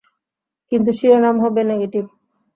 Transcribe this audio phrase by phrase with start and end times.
[0.71, 2.03] কিন্তু শিরোনাম হবে নেগেটিভ।